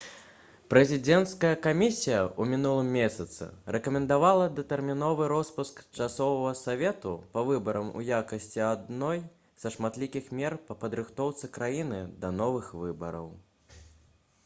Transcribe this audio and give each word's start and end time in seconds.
прэзідэнцкая 0.73 1.57
камісія 1.65 2.19
ў 2.21 2.43
мінулым 2.53 2.87
месяцы 2.99 3.49
рэкамендавала 3.75 4.47
датэрміновы 4.59 5.27
роспуск 5.33 5.83
часовага 6.05 6.53
савету 6.61 7.13
па 7.35 7.43
выбарам 7.51 7.91
у 7.99 8.01
якасці 8.21 8.63
адной 8.71 9.21
са 9.65 9.73
шматлікіх 9.77 10.31
мер 10.39 10.55
па 10.71 10.79
падрыхтоўцы 10.85 11.51
краіны 11.59 12.01
да 12.25 12.33
новых 12.41 12.73
выбараў 12.85 13.29